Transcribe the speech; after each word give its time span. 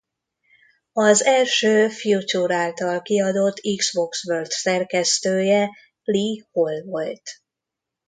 Az 0.93 1.23
első 1.23 1.89
Future 1.89 2.55
által 2.55 3.01
kiadott 3.01 3.59
Xbox 3.77 4.25
World 4.25 4.49
szerkesztője 4.51 5.69
Lee 6.03 6.45
Hall 6.51 6.83
volt. 6.83 7.41